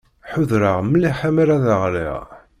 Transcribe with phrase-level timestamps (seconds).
[0.31, 2.23] Ḥudreɣ mliḥ amar ad ɣliɣ.